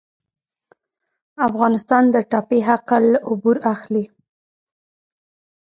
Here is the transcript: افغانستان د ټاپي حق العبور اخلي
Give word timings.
افغانستان 1.47 2.03
د 2.13 2.15
ټاپي 2.31 2.59
حق 2.67 2.87
العبور 2.99 3.57
اخلي 3.73 4.05